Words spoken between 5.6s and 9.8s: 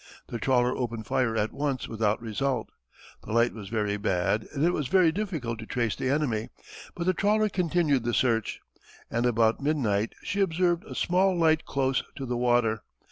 trace the enemy, but the trawler continued the search, and about